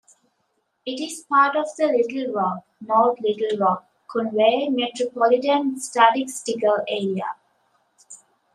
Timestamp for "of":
1.55-1.67